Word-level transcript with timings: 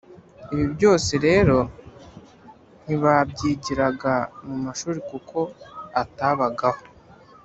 ibyo 0.51 0.65
byose 0.75 1.11
rero 1.25 1.57
ntibabyigiraga 2.83 4.13
mu 4.45 4.55
mashuri 4.65 4.99
kuko 5.09 5.37
atabagaho 6.01 6.81